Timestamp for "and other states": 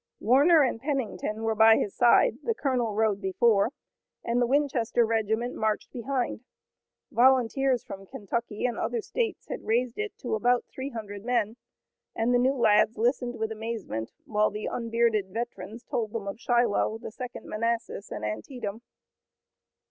8.65-9.47